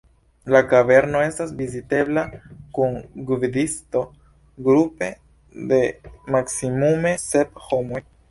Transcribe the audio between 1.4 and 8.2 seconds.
vizitebla kun gvidisto grupe de maksimume sep homoj.